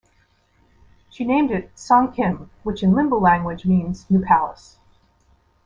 She 1.11 1.23
named 1.25 1.51
it 1.51 1.77
"Song 1.77 2.11
Khim" 2.11 2.49
which 2.63 2.81
in 2.81 2.93
Limbu 2.93 3.21
language 3.21 3.67
means 3.67 4.09
"New 4.09 4.19
Palace". 4.21 4.79